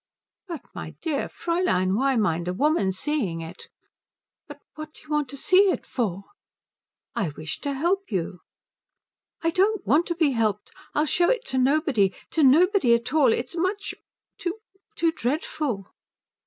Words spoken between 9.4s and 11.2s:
"I don't want to be helped. I'll